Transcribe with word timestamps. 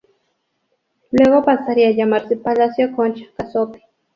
Luego 1.11 1.45
pasaría 1.45 1.89
a 1.89 1.91
llamarse 1.91 2.35
Palacio 2.35 2.91
Concha-Cazotte. 2.95 3.83